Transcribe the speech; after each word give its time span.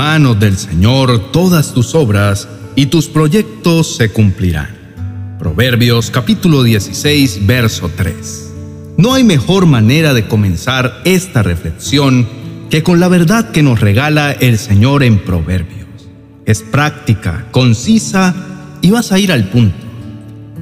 manos 0.00 0.40
del 0.40 0.56
Señor 0.56 1.30
todas 1.30 1.74
tus 1.74 1.94
obras 1.94 2.48
y 2.74 2.86
tus 2.86 3.08
proyectos 3.08 3.96
se 3.96 4.10
cumplirán. 4.10 5.36
Proverbios 5.38 6.10
capítulo 6.10 6.62
16, 6.62 7.46
verso 7.46 7.90
3. 7.94 8.50
No 8.96 9.12
hay 9.12 9.24
mejor 9.24 9.66
manera 9.66 10.14
de 10.14 10.26
comenzar 10.26 11.02
esta 11.04 11.42
reflexión 11.42 12.26
que 12.70 12.82
con 12.82 12.98
la 12.98 13.08
verdad 13.08 13.50
que 13.50 13.62
nos 13.62 13.80
regala 13.80 14.32
el 14.32 14.56
Señor 14.56 15.02
en 15.02 15.18
Proverbios. 15.18 16.08
Es 16.46 16.62
práctica, 16.62 17.48
concisa 17.50 18.34
y 18.80 18.92
vas 18.92 19.12
a 19.12 19.18
ir 19.18 19.30
al 19.30 19.50
punto. 19.50 19.84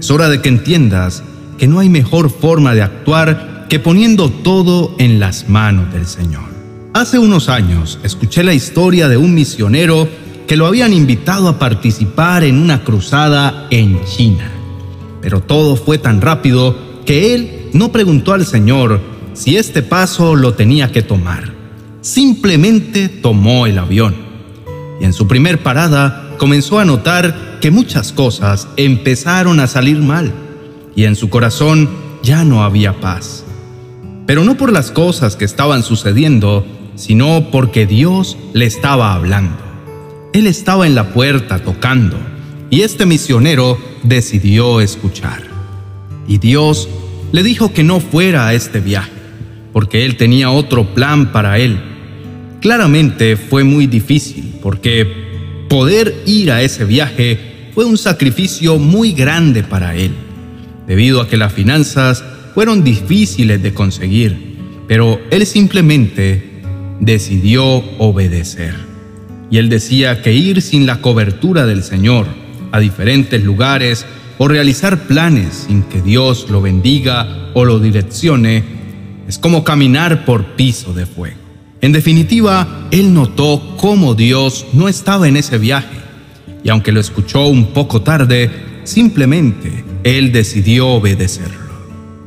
Es 0.00 0.10
hora 0.10 0.28
de 0.28 0.42
que 0.42 0.48
entiendas 0.48 1.22
que 1.58 1.68
no 1.68 1.78
hay 1.78 1.88
mejor 1.88 2.28
forma 2.28 2.74
de 2.74 2.82
actuar 2.82 3.66
que 3.68 3.78
poniendo 3.78 4.30
todo 4.30 4.96
en 4.98 5.20
las 5.20 5.48
manos 5.48 5.92
del 5.92 6.06
Señor. 6.06 6.47
Hace 6.94 7.18
unos 7.18 7.50
años 7.50 7.98
escuché 8.02 8.42
la 8.42 8.54
historia 8.54 9.08
de 9.08 9.18
un 9.18 9.34
misionero 9.34 10.08
que 10.46 10.56
lo 10.56 10.66
habían 10.66 10.94
invitado 10.94 11.48
a 11.48 11.58
participar 11.58 12.44
en 12.44 12.58
una 12.58 12.82
cruzada 12.82 13.66
en 13.70 14.02
China. 14.06 14.50
Pero 15.20 15.40
todo 15.40 15.76
fue 15.76 15.98
tan 15.98 16.22
rápido 16.22 16.76
que 17.04 17.34
él 17.34 17.68
no 17.74 17.92
preguntó 17.92 18.32
al 18.32 18.46
Señor 18.46 19.00
si 19.34 19.56
este 19.58 19.82
paso 19.82 20.34
lo 20.34 20.54
tenía 20.54 20.90
que 20.90 21.02
tomar. 21.02 21.52
Simplemente 22.00 23.08
tomó 23.10 23.66
el 23.66 23.78
avión. 23.78 24.14
Y 24.98 25.04
en 25.04 25.12
su 25.12 25.28
primer 25.28 25.62
parada 25.62 26.34
comenzó 26.38 26.78
a 26.78 26.86
notar 26.86 27.58
que 27.60 27.70
muchas 27.70 28.12
cosas 28.12 28.66
empezaron 28.78 29.60
a 29.60 29.66
salir 29.66 29.98
mal. 29.98 30.32
Y 30.96 31.04
en 31.04 31.16
su 31.16 31.28
corazón 31.28 31.90
ya 32.22 32.44
no 32.44 32.64
había 32.64 32.98
paz. 32.98 33.44
Pero 34.26 34.42
no 34.42 34.56
por 34.56 34.72
las 34.72 34.90
cosas 34.90 35.36
que 35.36 35.44
estaban 35.44 35.82
sucediendo, 35.82 36.66
sino 36.98 37.50
porque 37.52 37.86
Dios 37.86 38.36
le 38.52 38.66
estaba 38.66 39.14
hablando. 39.14 39.56
Él 40.32 40.46
estaba 40.48 40.86
en 40.86 40.96
la 40.96 41.14
puerta 41.14 41.60
tocando 41.60 42.18
y 42.70 42.82
este 42.82 43.06
misionero 43.06 43.78
decidió 44.02 44.80
escuchar. 44.80 45.44
Y 46.26 46.38
Dios 46.38 46.88
le 47.32 47.42
dijo 47.42 47.72
que 47.72 47.84
no 47.84 48.00
fuera 48.00 48.48
a 48.48 48.54
este 48.54 48.80
viaje, 48.80 49.12
porque 49.72 50.04
él 50.04 50.16
tenía 50.16 50.50
otro 50.50 50.92
plan 50.94 51.30
para 51.30 51.58
él. 51.58 51.78
Claramente 52.60 53.36
fue 53.36 53.62
muy 53.62 53.86
difícil, 53.86 54.54
porque 54.60 55.06
poder 55.68 56.14
ir 56.26 56.50
a 56.50 56.62
ese 56.62 56.84
viaje 56.84 57.70
fue 57.74 57.84
un 57.84 57.96
sacrificio 57.96 58.78
muy 58.78 59.12
grande 59.12 59.62
para 59.62 59.94
él, 59.94 60.10
debido 60.86 61.20
a 61.20 61.28
que 61.28 61.36
las 61.36 61.52
finanzas 61.52 62.24
fueron 62.54 62.82
difíciles 62.82 63.62
de 63.62 63.72
conseguir, 63.72 64.56
pero 64.88 65.20
él 65.30 65.46
simplemente 65.46 66.47
decidió 67.00 67.64
obedecer. 67.98 68.74
Y 69.50 69.58
él 69.58 69.68
decía 69.68 70.22
que 70.22 70.32
ir 70.32 70.62
sin 70.62 70.86
la 70.86 71.00
cobertura 71.00 71.66
del 71.66 71.82
Señor 71.82 72.26
a 72.72 72.80
diferentes 72.80 73.42
lugares 73.42 74.04
o 74.36 74.46
realizar 74.48 75.06
planes 75.06 75.66
sin 75.66 75.82
que 75.84 76.00
Dios 76.00 76.46
lo 76.50 76.60
bendiga 76.60 77.50
o 77.54 77.64
lo 77.64 77.80
direccione 77.80 78.62
es 79.26 79.38
como 79.38 79.64
caminar 79.64 80.24
por 80.24 80.56
piso 80.56 80.92
de 80.92 81.06
fuego. 81.06 81.36
En 81.80 81.92
definitiva, 81.92 82.88
él 82.90 83.14
notó 83.14 83.76
cómo 83.76 84.14
Dios 84.14 84.66
no 84.72 84.88
estaba 84.88 85.28
en 85.28 85.36
ese 85.36 85.58
viaje 85.58 85.98
y 86.64 86.70
aunque 86.70 86.92
lo 86.92 87.00
escuchó 87.00 87.46
un 87.46 87.72
poco 87.72 88.02
tarde, 88.02 88.50
simplemente 88.84 89.84
él 90.04 90.32
decidió 90.32 90.88
obedecerlo. 90.88 91.68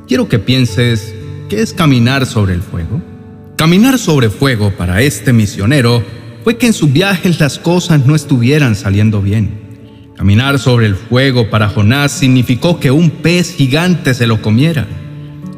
Quiero 0.08 0.28
que 0.28 0.40
pienses, 0.40 1.14
¿qué 1.50 1.62
es 1.62 1.74
caminar 1.74 2.26
sobre 2.26 2.54
el 2.54 2.62
fuego? 2.62 3.02
Caminar 3.62 4.00
sobre 4.00 4.32
fuego 4.32 4.72
para 4.72 5.04
este 5.04 5.34
misionero 5.34 6.04
fue 6.44 6.58
que 6.58 6.66
en 6.66 6.74
sus 6.74 6.92
viajes 6.92 7.40
las 7.40 7.60
cosas 7.60 8.08
no 8.08 8.16
estuvieran 8.16 8.76
saliendo 8.76 9.22
bien. 9.22 9.52
Caminar 10.18 10.58
sobre 10.58 10.88
el 10.88 10.96
fuego 10.96 11.48
para 11.52 11.70
Jonás 11.70 12.12
significó 12.12 12.80
que 12.80 12.90
un 12.90 13.12
pez 13.12 13.54
gigante 13.54 14.16
se 14.16 14.26
lo 14.26 14.42
comiera. 14.42 14.88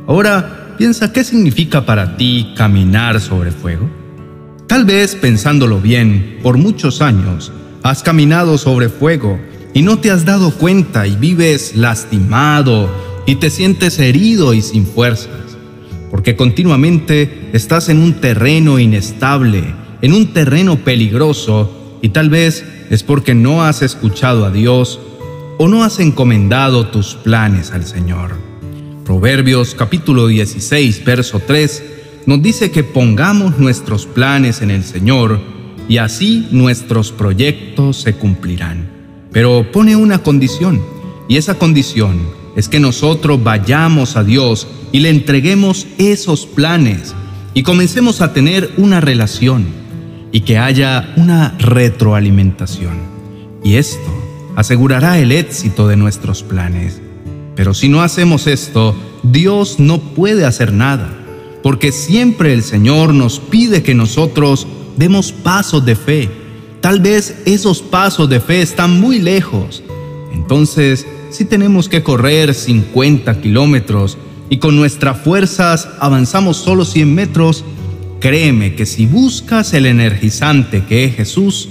Ahora, 0.06 0.76
piensa 0.78 1.14
qué 1.14 1.24
significa 1.24 1.86
para 1.86 2.18
ti 2.18 2.52
caminar 2.58 3.22
sobre 3.22 3.54
fuego. 3.54 3.90
Tal 4.68 4.84
vez 4.84 5.16
pensándolo 5.16 5.80
bien, 5.80 6.40
por 6.44 6.58
muchos 6.58 7.02
años 7.02 7.54
has 7.84 8.04
caminado 8.04 8.58
sobre 8.58 8.90
fuego 8.90 9.40
y 9.74 9.82
no 9.82 10.00
te 10.00 10.12
has 10.12 10.26
dado 10.26 10.52
cuenta 10.52 11.08
y 11.08 11.16
vives 11.16 11.78
lastimado 11.78 12.94
y 13.26 13.36
te 13.36 13.50
sientes 13.50 13.98
herido 13.98 14.54
y 14.54 14.62
sin 14.62 14.86
fuerzas 14.86 15.53
porque 16.14 16.36
continuamente 16.36 17.50
estás 17.54 17.90
en 17.90 17.98
un 17.98 18.22
terreno 18.22 18.78
inestable, 18.78 19.64
en 20.04 20.14
un 20.14 20.32
terreno 20.32 20.78
peligroso, 20.78 21.98
y 22.04 22.10
tal 22.10 22.30
vez 22.30 22.64
es 22.92 23.02
porque 23.02 23.34
no 23.34 23.64
has 23.64 23.82
escuchado 23.82 24.46
a 24.46 24.52
Dios 24.52 25.00
o 25.58 25.68
no 25.68 25.84
has 25.84 26.00
encomendado 26.00 26.86
tus 26.90 27.16
planes 27.16 27.72
al 27.72 27.84
Señor. 27.84 28.36
Proverbios 29.04 29.74
capítulo 29.74 30.28
16, 30.28 31.04
verso 31.04 31.42
3 31.48 31.84
nos 32.28 32.44
dice 32.44 32.70
que 32.70 32.84
pongamos 32.84 33.58
nuestros 33.58 34.06
planes 34.06 34.62
en 34.62 34.70
el 34.70 34.84
Señor 34.84 35.40
y 35.90 35.98
así 35.98 36.48
nuestros 36.52 37.12
proyectos 37.12 37.98
se 37.98 38.14
cumplirán. 38.14 38.88
Pero 39.32 39.72
pone 39.72 39.96
una 39.96 40.20
condición, 40.20 40.80
y 41.28 41.38
esa 41.38 41.56
condición 41.56 42.43
es 42.56 42.70
que 42.70 42.80
nosotros 42.80 43.44
vayamos 43.44 44.16
a 44.16 44.24
Dios 44.24 44.68
y 44.92 45.00
le 45.00 45.10
entreguemos 45.10 45.88
esos 45.98 46.46
planes 46.46 47.16
y 47.54 47.64
comencemos 47.64 48.22
a 48.22 48.34
tener 48.34 48.72
una 48.78 49.02
relación 49.02 49.66
y 50.32 50.42
que 50.42 50.58
haya 50.58 51.14
una 51.16 51.56
retroalimentación. 51.60 52.98
Y 53.64 53.76
esto 53.76 54.12
asegurará 54.56 55.20
el 55.20 55.32
éxito 55.32 55.88
de 55.88 55.96
nuestros 55.96 56.44
planes. 56.44 57.02
Pero 57.56 57.74
si 57.74 57.90
no 57.90 58.02
hacemos 58.02 58.48
esto, 58.48 58.96
Dios 59.22 59.80
no 59.80 60.00
puede 60.00 60.46
hacer 60.46 60.74
nada, 60.74 61.10
porque 61.62 61.92
siempre 61.92 62.54
el 62.54 62.64
Señor 62.64 63.14
nos 63.14 63.40
pide 63.40 63.84
que 63.84 63.94
nosotros 63.94 64.68
demos 64.98 65.32
pasos 65.32 65.86
de 65.86 65.96
fe. 65.96 66.30
Tal 66.82 67.00
vez 67.00 67.36
esos 67.46 67.82
pasos 67.82 68.30
de 68.30 68.40
fe 68.40 68.62
están 68.62 69.00
muy 69.00 69.20
lejos. 69.20 69.84
Entonces, 70.34 71.06
si 71.34 71.46
tenemos 71.46 71.90
que 71.90 72.04
correr 72.04 72.54
50 72.54 73.42
kilómetros 73.42 74.20
y 74.52 74.58
con 74.58 74.76
nuestras 74.76 75.20
fuerzas 75.20 75.90
avanzamos 76.00 76.58
solo 76.58 76.86
100 76.86 77.14
metros, 77.14 77.66
créeme 78.20 78.76
que 78.76 78.86
si 78.86 79.08
buscas 79.08 79.74
el 79.74 79.88
energizante 79.88 80.84
que 80.86 81.06
es 81.06 81.16
Jesús, 81.16 81.70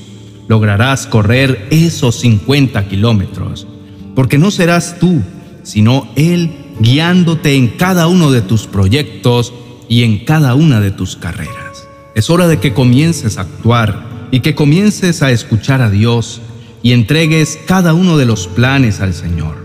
lograrás 0.48 1.06
correr 1.06 1.68
esos 1.70 2.16
50 2.16 2.88
kilómetros, 2.88 3.68
porque 4.16 4.36
no 4.36 4.50
serás 4.50 4.98
tú, 4.98 5.22
sino 5.62 6.08
Él 6.16 6.50
guiándote 6.80 7.54
en 7.54 7.68
cada 7.68 8.08
uno 8.08 8.32
de 8.32 8.42
tus 8.42 8.66
proyectos 8.66 9.54
y 9.88 10.02
en 10.02 10.24
cada 10.24 10.56
una 10.56 10.80
de 10.80 10.90
tus 10.90 11.14
carreras. 11.14 11.86
Es 12.16 12.30
hora 12.30 12.48
de 12.48 12.58
que 12.58 12.74
comiences 12.74 13.38
a 13.38 13.42
actuar 13.42 14.28
y 14.32 14.40
que 14.40 14.56
comiences 14.56 15.22
a 15.22 15.30
escuchar 15.30 15.82
a 15.82 15.88
Dios 15.88 16.42
y 16.82 16.92
entregues 16.92 17.58
cada 17.66 17.94
uno 17.94 18.16
de 18.16 18.26
los 18.26 18.48
planes 18.48 19.00
al 19.00 19.14
Señor. 19.14 19.56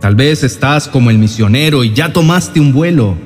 Tal 0.00 0.14
vez 0.14 0.42
estás 0.42 0.88
como 0.88 1.10
el 1.10 1.18
misionero 1.18 1.84
y 1.84 1.92
ya 1.92 2.12
tomaste 2.12 2.60
un 2.60 2.72
vuelo 2.72 3.16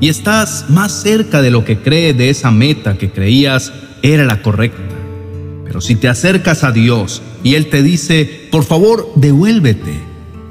y 0.00 0.08
estás 0.08 0.66
más 0.68 0.92
cerca 0.92 1.40
de 1.40 1.50
lo 1.50 1.64
que 1.64 1.78
cree 1.78 2.12
de 2.12 2.28
esa 2.30 2.50
meta 2.50 2.98
que 2.98 3.10
creías 3.10 3.72
era 4.02 4.24
la 4.24 4.42
correcta. 4.42 4.82
Pero 5.64 5.80
si 5.80 5.96
te 5.96 6.08
acercas 6.08 6.64
a 6.64 6.72
Dios 6.72 7.22
y 7.42 7.54
Él 7.54 7.68
te 7.68 7.82
dice, 7.82 8.48
por 8.50 8.64
favor, 8.64 9.10
devuélvete, 9.16 9.98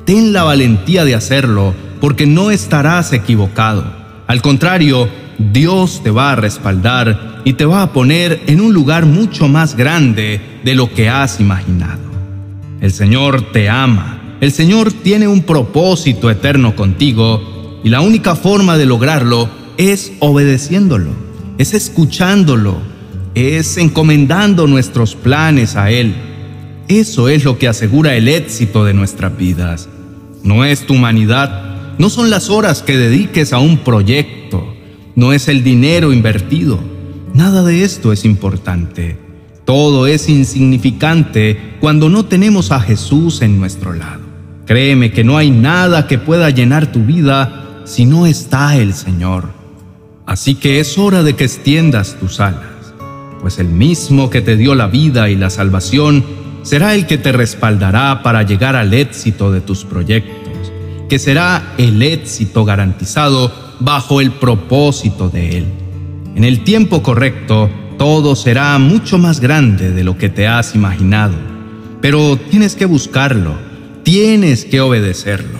ten 0.05 0.33
la 0.33 0.43
valentía 0.43 1.05
de 1.05 1.15
hacerlo 1.15 1.73
porque 2.01 2.25
no 2.25 2.51
estarás 2.51 3.13
equivocado. 3.13 3.85
Al 4.27 4.41
contrario, 4.41 5.07
Dios 5.37 6.01
te 6.03 6.11
va 6.11 6.31
a 6.31 6.35
respaldar 6.35 7.41
y 7.43 7.53
te 7.53 7.65
va 7.65 7.83
a 7.83 7.93
poner 7.93 8.41
en 8.47 8.61
un 8.61 8.73
lugar 8.73 9.05
mucho 9.05 9.47
más 9.47 9.75
grande 9.75 10.41
de 10.63 10.75
lo 10.75 10.91
que 10.91 11.09
has 11.09 11.39
imaginado. 11.39 12.04
El 12.81 12.91
Señor 12.91 13.51
te 13.51 13.69
ama 13.69 14.15
el 14.41 14.51
Señor 14.51 14.91
tiene 14.91 15.27
un 15.27 15.43
propósito 15.43 16.29
eterno 16.29 16.75
contigo 16.75 17.79
y 17.83 17.89
la 17.89 18.01
única 18.01 18.35
forma 18.35 18.77
de 18.77 18.85
lograrlo 18.85 19.49
es 19.77 20.11
obedeciéndolo, 20.19 21.11
es 21.57 21.73
escuchándolo, 21.73 22.77
es 23.33 23.77
encomendando 23.77 24.67
nuestros 24.67 25.15
planes 25.15 25.77
a 25.77 25.89
Él. 25.89 26.13
Eso 26.89 27.29
es 27.29 27.45
lo 27.45 27.57
que 27.57 27.69
asegura 27.69 28.15
el 28.15 28.27
éxito 28.27 28.83
de 28.83 28.93
nuestras 28.93 29.37
vidas. 29.37 29.87
No 30.43 30.65
es 30.65 30.85
tu 30.85 30.95
humanidad, 30.95 31.95
no 31.97 32.09
son 32.09 32.29
las 32.29 32.49
horas 32.49 32.81
que 32.81 32.97
dediques 32.97 33.53
a 33.53 33.59
un 33.59 33.79
proyecto, 33.79 34.75
no 35.15 35.31
es 35.31 35.47
el 35.47 35.63
dinero 35.63 36.11
invertido. 36.11 36.79
Nada 37.33 37.63
de 37.63 37.83
esto 37.83 38.11
es 38.11 38.25
importante. 38.25 39.24
Todo 39.65 40.05
es 40.05 40.29
insignificante 40.29 41.75
cuando 41.79 42.07
no 42.07 42.25
tenemos 42.25 42.71
a 42.71 42.79
Jesús 42.79 43.41
en 43.41 43.59
nuestro 43.59 43.93
lado. 43.93 44.21
Créeme 44.67 45.11
que 45.11 45.23
no 45.23 45.37
hay 45.37 45.49
nada 45.49 46.07
que 46.07 46.19
pueda 46.19 46.51
llenar 46.51 46.91
tu 46.91 47.03
vida 47.03 47.81
si 47.83 48.05
no 48.05 48.27
está 48.27 48.77
el 48.77 48.93
Señor. 48.93 49.49
Así 50.27 50.55
que 50.55 50.79
es 50.79 50.97
hora 50.97 51.23
de 51.23 51.35
que 51.35 51.43
extiendas 51.45 52.15
tus 52.19 52.39
alas, 52.39 52.93
pues 53.41 53.57
el 53.57 53.67
mismo 53.67 54.29
que 54.29 54.41
te 54.41 54.55
dio 54.55 54.75
la 54.75 54.87
vida 54.87 55.29
y 55.29 55.35
la 55.35 55.49
salvación 55.49 56.23
será 56.63 56.95
el 56.95 57.05
que 57.05 57.17
te 57.17 57.31
respaldará 57.31 58.23
para 58.23 58.43
llegar 58.43 58.75
al 58.75 58.93
éxito 58.93 59.51
de 59.51 59.61
tus 59.61 59.83
proyectos, 59.83 60.71
que 61.09 61.19
será 61.19 61.73
el 61.77 62.01
éxito 62.01 62.65
garantizado 62.65 63.51
bajo 63.79 64.21
el 64.21 64.31
propósito 64.31 65.29
de 65.29 65.59
Él. 65.59 65.65
En 66.35 66.43
el 66.43 66.63
tiempo 66.63 67.03
correcto, 67.03 67.69
todo 67.97 68.35
será 68.35 68.77
mucho 68.79 69.17
más 69.17 69.39
grande 69.39 69.91
de 69.91 70.03
lo 70.03 70.17
que 70.17 70.29
te 70.29 70.47
has 70.47 70.75
imaginado, 70.75 71.35
pero 72.01 72.37
tienes 72.37 72.75
que 72.75 72.85
buscarlo, 72.85 73.53
tienes 74.03 74.65
que 74.65 74.81
obedecerlo. 74.81 75.59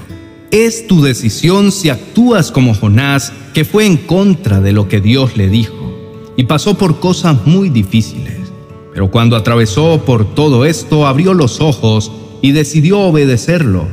Es 0.51 0.87
tu 0.87 1.01
decisión 1.01 1.71
si 1.71 1.89
actúas 1.89 2.51
como 2.51 2.73
Jonás, 2.73 3.33
que 3.53 3.65
fue 3.65 3.85
en 3.85 3.97
contra 3.97 4.61
de 4.61 4.71
lo 4.71 4.87
que 4.87 5.01
Dios 5.01 5.37
le 5.37 5.49
dijo 5.49 5.85
y 6.37 6.43
pasó 6.43 6.77
por 6.77 6.99
cosas 6.99 7.45
muy 7.45 7.69
difíciles. 7.69 8.37
Pero 8.93 9.11
cuando 9.11 9.35
atravesó 9.35 10.03
por 10.05 10.35
todo 10.35 10.65
esto, 10.65 11.07
abrió 11.07 11.33
los 11.33 11.59
ojos 11.59 12.11
y 12.41 12.51
decidió 12.51 12.99
obedecerlo, 12.99 13.87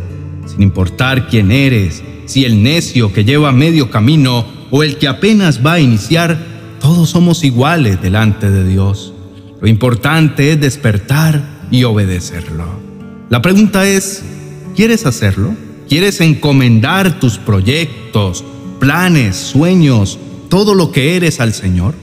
sin 0.46 0.62
importar 0.62 1.28
quién 1.28 1.50
eres, 1.50 2.02
si 2.26 2.44
el 2.44 2.62
necio 2.62 3.12
que 3.12 3.24
lleva 3.24 3.52
medio 3.52 3.90
camino 3.90 4.44
o 4.70 4.82
el 4.82 4.98
que 4.98 5.08
apenas 5.08 5.64
va 5.64 5.74
a 5.74 5.80
iniciar, 5.80 6.51
todos 6.82 7.10
somos 7.10 7.44
iguales 7.44 8.02
delante 8.02 8.50
de 8.50 8.66
Dios. 8.66 9.14
Lo 9.60 9.68
importante 9.68 10.50
es 10.50 10.60
despertar 10.60 11.40
y 11.70 11.84
obedecerlo. 11.84 12.66
La 13.30 13.40
pregunta 13.40 13.86
es, 13.86 14.24
¿quieres 14.74 15.06
hacerlo? 15.06 15.54
¿Quieres 15.88 16.20
encomendar 16.20 17.20
tus 17.20 17.38
proyectos, 17.38 18.44
planes, 18.80 19.36
sueños, 19.36 20.18
todo 20.50 20.74
lo 20.74 20.90
que 20.90 21.14
eres 21.14 21.38
al 21.38 21.54
Señor? 21.54 21.94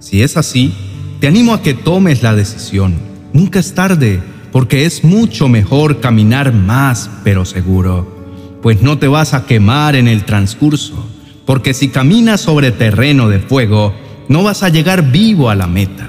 Si 0.00 0.22
es 0.22 0.36
así, 0.36 0.74
te 1.20 1.28
animo 1.28 1.54
a 1.54 1.62
que 1.62 1.74
tomes 1.74 2.24
la 2.24 2.34
decisión. 2.34 2.96
Nunca 3.32 3.60
es 3.60 3.74
tarde, 3.74 4.20
porque 4.50 4.86
es 4.86 5.04
mucho 5.04 5.46
mejor 5.46 6.00
caminar 6.00 6.52
más, 6.52 7.08
pero 7.22 7.44
seguro, 7.44 8.58
pues 8.60 8.82
no 8.82 8.98
te 8.98 9.06
vas 9.06 9.34
a 9.34 9.46
quemar 9.46 9.94
en 9.94 10.08
el 10.08 10.24
transcurso, 10.24 11.06
porque 11.44 11.74
si 11.74 11.88
caminas 11.88 12.40
sobre 12.40 12.72
terreno 12.72 13.28
de 13.28 13.38
fuego, 13.38 13.94
no 14.28 14.42
vas 14.42 14.62
a 14.62 14.68
llegar 14.68 15.10
vivo 15.10 15.50
a 15.50 15.54
la 15.54 15.66
meta. 15.66 16.08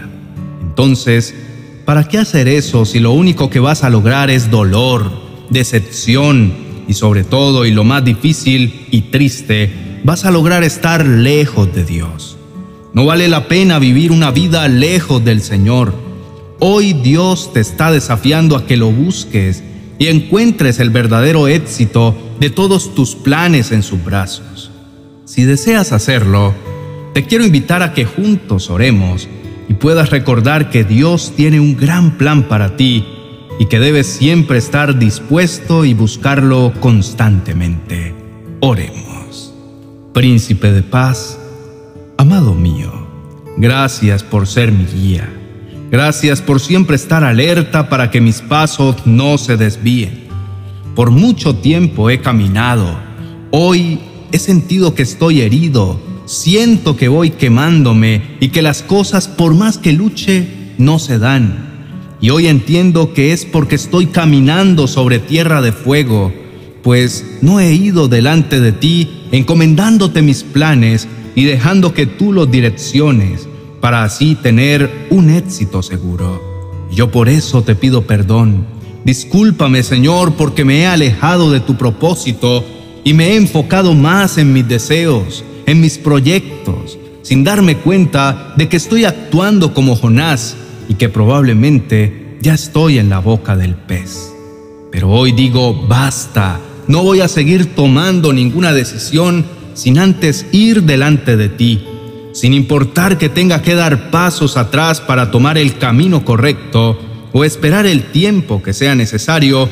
Entonces, 0.62 1.34
¿para 1.86 2.08
qué 2.08 2.18
hacer 2.18 2.48
eso 2.48 2.86
si 2.86 3.00
lo 3.00 3.12
único 3.12 3.50
que 3.50 3.60
vas 3.60 3.84
a 3.84 3.90
lograr 3.90 4.30
es 4.30 4.50
dolor, 4.50 5.12
decepción 5.50 6.54
y 6.88 6.94
sobre 6.94 7.24
todo, 7.24 7.66
y 7.66 7.72
lo 7.72 7.84
más 7.84 8.04
difícil 8.04 8.88
y 8.92 9.02
triste, 9.02 10.02
vas 10.04 10.26
a 10.26 10.32
lograr 10.32 10.64
estar 10.64 11.06
lejos 11.06 11.74
de 11.74 11.84
Dios? 11.84 12.38
No 12.94 13.06
vale 13.06 13.28
la 13.28 13.48
pena 13.48 13.80
vivir 13.80 14.12
una 14.12 14.32
vida 14.32 14.68
lejos 14.68 15.24
del 15.24 15.42
Señor. 15.42 15.94
Hoy 16.60 16.94
Dios 16.94 17.54
te 17.54 17.60
está 17.60 17.92
desafiando 17.92 18.56
a 18.56 18.66
que 18.66 18.78
lo 18.78 18.92
busques 18.92 19.64
y 20.00 20.08
encuentres 20.08 20.80
el 20.80 20.90
verdadero 20.90 21.48
éxito 21.48 22.16
de 22.40 22.50
todos 22.50 22.96
tus 22.96 23.16
planes 23.16 23.72
en 23.72 23.84
sus 23.84 24.04
brazos. 24.04 24.72
Si 25.26 25.44
deseas 25.44 25.92
hacerlo, 25.92 26.54
te 27.18 27.26
quiero 27.26 27.44
invitar 27.44 27.82
a 27.82 27.94
que 27.96 28.06
juntos 28.06 28.70
oremos 28.70 29.28
y 29.68 29.74
puedas 29.74 30.12
recordar 30.12 30.70
que 30.70 30.84
Dios 30.84 31.34
tiene 31.36 31.60
un 31.60 31.76
gran 31.76 32.16
plan 32.16 32.44
para 32.44 32.78
ti 32.78 33.08
y 33.58 33.66
que 33.66 33.80
debes 33.80 34.06
siempre 34.06 34.60
estar 34.60 35.00
dispuesto 35.00 35.84
y 35.84 35.96
buscarlo 35.96 36.74
constantemente. 36.80 38.14
Oremos. 38.60 39.52
Príncipe 40.14 40.72
de 40.72 40.84
paz, 40.84 41.40
Amado 42.18 42.54
mío, 42.54 42.92
gracias 43.58 44.22
por 44.22 44.46
ser 44.46 44.72
mi 44.72 44.86
guía. 44.86 45.28
Gracias 45.90 46.40
por 46.40 46.60
siempre 46.60 46.98
estar 46.98 47.24
alerta 47.24 47.90
para 47.90 48.12
que 48.12 48.22
mis 48.22 48.42
pasos 48.42 48.96
no 49.08 49.40
se 49.40 49.58
desvíen. 49.58 50.28
Por 50.94 51.10
mucho 51.10 51.56
tiempo 51.56 52.12
he 52.12 52.22
caminado. 52.22 52.96
Hoy 53.50 54.02
he 54.32 54.38
sentido 54.38 54.94
que 54.94 55.02
estoy 55.02 55.42
herido. 55.42 56.06
Siento 56.28 56.98
que 56.98 57.08
voy 57.08 57.30
quemándome 57.30 58.22
y 58.42 58.50
que 58.50 58.62
las 58.62 58.82
cosas, 58.84 59.30
por 59.30 59.56
más 59.56 59.78
que 59.78 59.94
luche, 59.94 60.74
no 60.78 61.00
se 61.00 61.20
dan. 61.20 62.18
Y 62.20 62.32
hoy 62.32 62.48
entiendo 62.48 63.14
que 63.14 63.32
es 63.32 63.46
porque 63.46 63.76
estoy 63.76 64.08
caminando 64.08 64.88
sobre 64.88 65.20
tierra 65.20 65.62
de 65.62 65.72
fuego, 65.72 66.34
pues 66.84 67.24
no 67.42 67.62
he 67.62 67.74
ido 67.74 68.10
delante 68.10 68.60
de 68.60 68.74
ti 68.74 69.30
encomendándote 69.32 70.22
mis 70.22 70.44
planes 70.44 71.08
y 71.34 71.46
dejando 71.46 71.94
que 71.94 72.06
tú 72.06 72.34
los 72.34 72.52
direcciones 72.52 73.48
para 73.80 74.04
así 74.04 74.36
tener 74.36 75.08
un 75.10 75.30
éxito 75.30 75.82
seguro. 75.82 76.42
Yo 76.92 77.10
por 77.10 77.30
eso 77.30 77.62
te 77.62 77.74
pido 77.74 78.06
perdón. 78.06 78.66
Discúlpame, 79.06 79.82
Señor, 79.82 80.34
porque 80.34 80.66
me 80.66 80.80
he 80.80 80.88
alejado 80.88 81.52
de 81.52 81.62
tu 81.62 81.78
propósito 81.78 82.66
y 83.06 83.14
me 83.14 83.30
he 83.30 83.36
enfocado 83.38 83.94
más 83.94 84.38
en 84.38 84.52
mis 84.52 84.68
deseos, 84.68 85.46
en 85.68 85.82
mis 85.82 86.00
proyectos, 86.00 86.98
sin 87.22 87.44
darme 87.44 87.78
cuenta 87.78 88.54
de 88.56 88.70
que 88.70 88.78
estoy 88.78 89.04
actuando 89.06 89.74
como 89.74 89.96
Jonás 89.96 90.56
y 90.90 90.96
que 90.96 91.10
probablemente 91.10 92.38
ya 92.42 92.54
estoy 92.54 92.98
en 92.98 93.10
la 93.10 93.20
boca 93.20 93.56
del 93.56 93.76
pez. 93.76 94.34
Pero 94.92 95.12
hoy 95.12 95.34
digo, 95.34 95.74
basta, 95.88 96.60
no 96.88 97.04
voy 97.04 97.20
a 97.20 97.28
seguir 97.28 97.76
tomando 97.76 98.32
ninguna 98.32 98.72
decisión 98.72 99.46
sin 99.74 100.00
antes 100.00 100.46
ir 100.54 100.84
delante 100.84 101.36
de 101.36 101.50
ti, 101.50 101.84
sin 102.32 102.54
importar 102.54 103.18
que 103.18 103.28
tenga 103.28 103.62
que 103.62 103.76
dar 103.76 104.10
pasos 104.10 104.56
atrás 104.56 105.02
para 105.02 105.32
tomar 105.32 105.58
el 105.58 105.78
camino 105.78 106.24
correcto 106.24 106.98
o 107.34 107.44
esperar 107.44 107.86
el 107.86 108.04
tiempo 108.06 108.64
que 108.64 108.74
sea 108.74 108.96
necesario, 108.96 109.68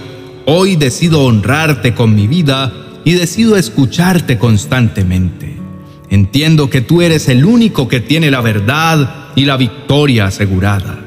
hoy 0.45 0.75
decido 0.75 1.24
honrarte 1.24 1.94
con 1.94 2.13
mi 2.13 2.27
vida 2.27 2.74
y 3.06 3.13
decido 3.13 3.56
escucharte 3.56 4.38
constantemente. 4.38 5.54
Entiendo 6.09 6.69
que 6.69 6.81
tú 6.81 7.01
eres 7.01 7.29
el 7.29 7.45
único 7.45 7.87
que 7.87 7.99
tiene 7.99 8.29
la 8.31 8.41
verdad 8.41 9.31
y 9.35 9.45
la 9.45 9.57
victoria 9.57 10.27
asegurada. 10.27 10.99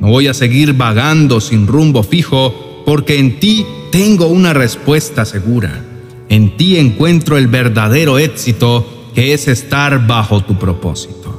No 0.00 0.08
voy 0.08 0.26
a 0.26 0.34
seguir 0.34 0.74
vagando 0.74 1.40
sin 1.40 1.66
rumbo 1.66 2.02
fijo 2.02 2.82
porque 2.84 3.18
en 3.18 3.38
ti 3.38 3.64
tengo 3.92 4.26
una 4.26 4.52
respuesta 4.52 5.24
segura. 5.24 5.84
En 6.28 6.56
ti 6.56 6.76
encuentro 6.76 7.38
el 7.38 7.46
verdadero 7.46 8.18
éxito 8.18 9.10
que 9.14 9.32
es 9.32 9.48
estar 9.48 10.06
bajo 10.06 10.42
tu 10.42 10.58
propósito. 10.58 11.38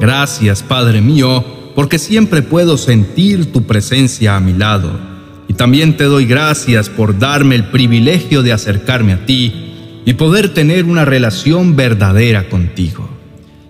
Gracias, 0.00 0.62
Padre 0.62 1.00
mío, 1.00 1.44
porque 1.74 1.98
siempre 1.98 2.42
puedo 2.42 2.76
sentir 2.76 3.52
tu 3.52 3.64
presencia 3.64 4.36
a 4.36 4.40
mi 4.40 4.52
lado. 4.52 5.00
Y 5.48 5.54
también 5.54 5.96
te 5.96 6.04
doy 6.04 6.26
gracias 6.26 6.88
por 6.88 7.18
darme 7.18 7.54
el 7.54 7.70
privilegio 7.70 8.42
de 8.42 8.52
acercarme 8.52 9.14
a 9.14 9.26
ti 9.26 9.65
y 10.06 10.14
poder 10.14 10.54
tener 10.54 10.84
una 10.84 11.04
relación 11.04 11.76
verdadera 11.76 12.48
contigo. 12.48 13.06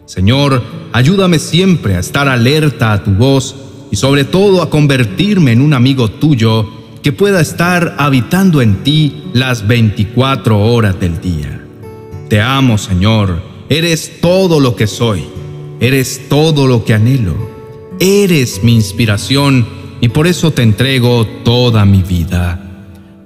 Señor, 0.05 0.63
ayúdame 0.93 1.41
siempre 1.41 1.97
a 1.97 1.99
estar 1.99 2.29
alerta 2.29 2.93
a 2.93 3.03
tu 3.03 3.11
voz 3.13 3.57
y 3.91 3.97
sobre 3.97 4.25
todo 4.25 4.63
a 4.63 4.71
convertirme 4.71 5.53
en 5.53 5.63
un 5.63 5.73
amigo 5.73 6.11
tuyo 6.11 6.69
que 7.03 7.13
pueda 7.13 7.41
estar 7.41 7.97
habitando 7.99 8.61
en 8.61 8.85
ti 8.85 9.25
las 9.33 9.67
24 9.67 10.61
horas 10.61 11.01
del 11.01 11.21
día. 11.21 11.65
Te 12.29 12.41
amo, 12.41 12.77
Señor, 12.77 13.43
eres 13.71 14.21
todo 14.21 14.61
lo 14.61 14.77
que 14.77 14.87
soy, 14.87 15.25
eres 15.81 16.29
todo 16.29 16.67
lo 16.67 16.85
que 16.85 16.93
anhelo, 16.93 17.35
eres 17.99 18.63
mi 18.63 18.75
inspiración 18.75 19.67
y 20.03 20.09
por 20.11 20.27
eso 20.27 20.51
te 20.51 20.63
entrego 20.63 21.27
toda 21.45 21.87
mi 21.87 22.03
vida. 22.03 22.76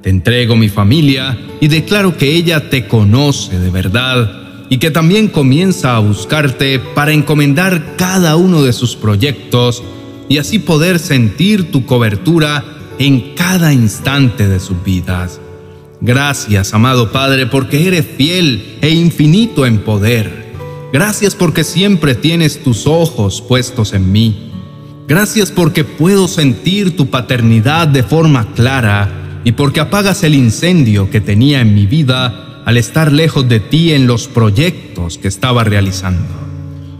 Te 0.02 0.08
entrego 0.08 0.56
mi 0.56 0.70
familia 0.70 1.38
y 1.60 1.68
declaro 1.68 2.16
que 2.16 2.34
ella 2.34 2.70
te 2.70 2.86
conoce 2.86 3.58
de 3.58 3.70
verdad 3.70 4.66
y 4.70 4.78
que 4.78 4.90
también 4.90 5.28
comienza 5.28 5.94
a 5.94 5.98
buscarte 5.98 6.78
para 6.78 7.12
encomendar 7.12 7.96
cada 7.96 8.36
uno 8.36 8.62
de 8.62 8.72
sus 8.72 8.96
proyectos 8.96 9.82
y 10.30 10.38
así 10.38 10.58
poder 10.58 10.98
sentir 10.98 11.70
tu 11.70 11.84
cobertura 11.84 12.64
en 12.98 13.34
cada 13.34 13.74
instante 13.74 14.48
de 14.48 14.58
sus 14.58 14.82
vidas. 14.82 15.38
Gracias, 16.00 16.72
amado 16.72 17.12
Padre, 17.12 17.44
porque 17.46 17.86
eres 17.86 18.06
fiel 18.16 18.78
e 18.80 18.88
infinito 18.88 19.66
en 19.66 19.80
poder. 19.80 20.54
Gracias 20.94 21.34
porque 21.34 21.62
siempre 21.62 22.14
tienes 22.14 22.62
tus 22.62 22.86
ojos 22.86 23.42
puestos 23.42 23.92
en 23.92 24.10
mí. 24.10 24.50
Gracias 25.06 25.50
porque 25.50 25.84
puedo 25.84 26.26
sentir 26.26 26.96
tu 26.96 27.10
paternidad 27.10 27.86
de 27.86 28.02
forma 28.02 28.46
clara 28.54 29.19
y 29.44 29.52
porque 29.52 29.80
apagas 29.80 30.22
el 30.24 30.34
incendio 30.34 31.10
que 31.10 31.20
tenía 31.20 31.60
en 31.60 31.74
mi 31.74 31.86
vida 31.86 32.62
al 32.64 32.76
estar 32.76 33.12
lejos 33.12 33.48
de 33.48 33.60
ti 33.60 33.92
en 33.92 34.06
los 34.06 34.28
proyectos 34.28 35.18
que 35.18 35.28
estaba 35.28 35.64
realizando. 35.64 36.28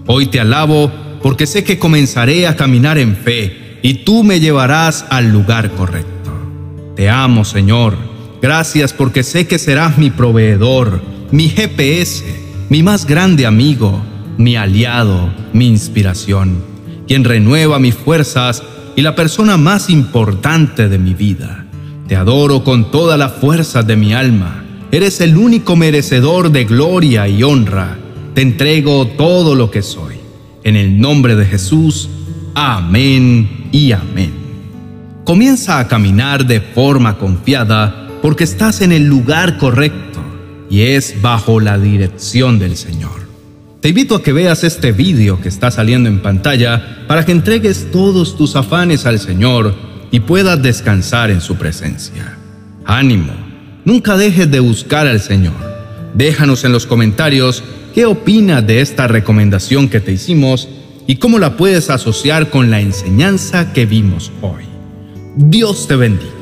Hoy 0.06 0.26
te 0.26 0.40
alabo 0.40 0.90
porque 1.23 1.47
sé 1.47 1.64
que 1.64 1.78
comenzaré 1.78 2.47
a 2.47 2.56
caminar 2.56 2.99
en 2.99 3.16
fe 3.16 3.78
y 3.82 4.04
tú 4.04 4.25
me 4.25 4.40
llevarás 4.40 5.04
al 5.11 5.30
lugar 5.32 5.70
correcto. 5.73 6.30
Te 6.97 7.09
amo, 7.09 7.44
Señor. 7.44 7.97
Gracias 8.42 8.92
porque 8.94 9.23
sé 9.23 9.47
que 9.47 9.59
serás 9.59 9.99
mi 9.99 10.11
proveedor, 10.11 11.02
mi 11.30 11.50
GPS, 11.50 12.25
mi 12.70 12.82
más 12.82 13.06
grande 13.06 13.44
amigo, 13.44 14.02
mi 14.38 14.56
aliado, 14.56 15.30
mi 15.52 15.66
inspiración. 15.68 16.70
quien 17.06 17.25
renueva 17.25 17.80
mis 17.80 17.97
fuerzas 17.97 18.62
y 18.94 19.02
la 19.02 19.16
persona 19.16 19.56
más 19.56 19.90
importante 19.90 20.88
de 20.88 20.97
mi 20.97 21.12
vida. 21.12 21.60
Te 22.11 22.17
adoro 22.17 22.64
con 22.64 22.90
toda 22.90 23.17
la 23.17 23.29
fuerza 23.29 23.85
de 23.85 23.95
mi 23.95 24.14
alma. 24.14 24.64
Eres 24.90 25.21
el 25.21 25.37
único 25.37 25.76
merecedor 25.76 26.50
de 26.50 26.64
gloria 26.64 27.29
y 27.29 27.45
honra. 27.45 27.99
Te 28.35 28.43
entrego 28.43 29.07
todo 29.07 29.55
lo 29.55 29.71
que 29.71 29.81
soy. 29.81 30.17
En 30.64 30.75
el 30.75 31.00
nombre 31.00 31.37
de 31.37 31.47
Jesús, 31.47 32.09
amén 32.57 33.69
y 33.71 33.93
amén. 33.93 34.33
Comienza 35.23 35.79
a 35.79 35.87
caminar 35.87 36.45
de 36.47 36.61
forma 36.61 37.17
confiada 37.17 38.09
porque 38.21 38.43
estás 38.43 38.81
en 38.81 38.90
el 38.90 39.05
lugar 39.05 39.57
correcto 39.57 40.21
y 40.69 40.81
es 40.81 41.23
bajo 41.23 41.61
la 41.61 41.79
dirección 41.79 42.59
del 42.59 42.76
Señor. 42.76 43.21
Te 43.81 43.90
invito 43.90 44.17
a 44.17 44.23
que 44.25 44.33
veas 44.33 44.64
este 44.64 44.90
vídeo 44.90 45.40
que 45.40 45.49
está 45.49 45.71
saliendo 45.71 46.09
en 46.09 46.19
pantalla 46.19 47.05
para 47.07 47.25
que 47.25 47.31
entregues 47.31 47.93
todos 47.93 48.37
tus 48.37 48.57
afanes 48.57 49.07
al 49.07 49.21
Señor 49.21 49.89
y 50.11 50.21
puedas 50.21 50.62
descansar 50.62 51.31
en 51.31 51.40
su 51.40 51.57
presencia. 51.57 52.37
Ánimo, 52.85 53.33
nunca 53.85 54.17
dejes 54.17 54.50
de 54.50 54.61
buscar 54.61 55.07
al 55.07 55.21
Señor. 55.21 55.55
Déjanos 56.14 56.64
en 56.64 56.73
los 56.73 56.87
comentarios 56.87 57.62
qué 57.95 58.07
opinas 58.07 58.67
de 58.67 58.81
esta 58.81 59.07
recomendación 59.07 59.88
que 59.88 60.00
te 60.00 60.12
hicimos 60.12 60.69
y 61.07 61.17
cómo 61.17 61.38
la 61.38 61.57
puedes 61.57 61.90
asociar 61.90 62.50
con 62.50 62.71
la 62.71 62.81
enseñanza 62.81 63.73
que 63.73 63.87
vimos 63.87 64.33
hoy. 64.43 64.64
Dios 65.37 65.87
te 65.87 65.97
bendiga. 65.97 66.39